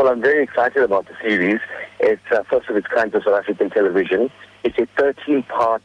[0.00, 1.60] Well, I'm very excited about the series.
[1.98, 4.30] It's uh, first of its kind for South African television.
[4.64, 5.82] It's a 13-part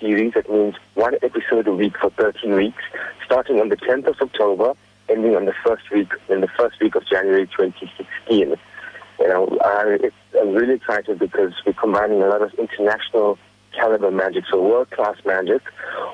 [0.00, 0.34] series.
[0.34, 2.82] That means one episode a week for 13 weeks,
[3.24, 4.74] starting on the 10th of October,
[5.08, 8.56] ending on the first week in the first week of January 2016.
[9.20, 10.08] You know, uh,
[10.40, 13.38] I'm really excited because we're combining a lot of international
[13.76, 15.62] caliber magic, so world-class magic,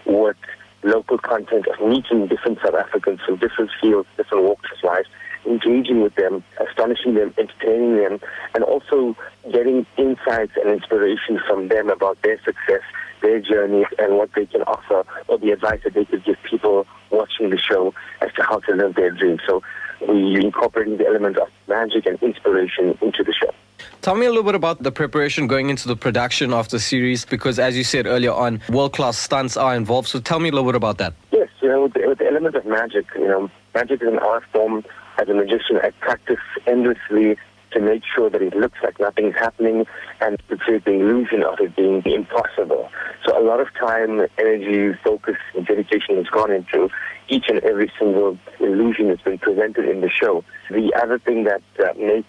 [0.04, 0.36] with
[0.82, 5.06] local content of meeting different South Africans from different fields, different walks of life,
[5.48, 8.20] engaging with them, astonishing them, entertaining them,
[8.54, 9.16] and also
[9.50, 12.82] getting insights and inspiration from them about their success,
[13.22, 16.86] their journeys, and what they can offer, or the advice that they could give people
[17.10, 19.40] watching the show as to how to live their dreams.
[19.46, 19.62] So
[20.00, 23.52] we're incorporating the element of magic and inspiration into the show.
[24.00, 27.24] Tell me a little bit about the preparation going into the production of the series,
[27.24, 30.08] because as you said earlier on, world-class stunts are involved.
[30.08, 31.14] So tell me a little bit about that.
[31.32, 34.18] Yes, you know, with the, with the element of magic, you know, magic is an
[34.18, 34.84] art form.
[35.18, 37.36] As a magician, I practice endlessly
[37.70, 39.86] to make sure that it looks like nothing's happening
[40.20, 42.90] and to create the illusion of it being impossible.
[43.24, 46.88] So a lot of time, energy, focus, and dedication has gone into
[47.28, 50.42] each and every single illusion that's been presented in the show.
[50.70, 52.26] The other thing that uh, makes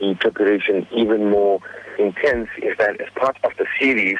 [0.00, 1.60] the preparation even more
[1.98, 4.18] intense is that as part of the series,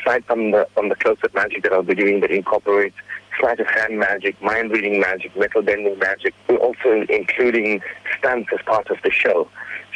[0.00, 2.96] aside from the from the close-up magic that I'll be doing that incorporates
[3.38, 7.82] sleight of hand magic, mind reading magic, metal bending magic, we're also including
[8.18, 9.48] stunts as part of the show.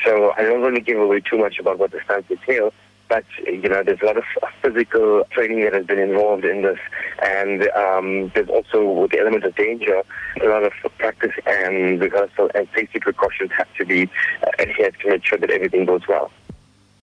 [0.05, 2.73] So I don't want to give away too much about what the stunts entail,
[3.09, 4.25] but you know, there's a lot of
[4.63, 6.79] physical training that has been involved in this,
[7.23, 10.03] and um, there's also with the element of danger,
[10.43, 14.11] a lot of practice and rehearsal and safety precautions have to be
[14.43, 16.31] uh, adhered to make sure that everything goes well.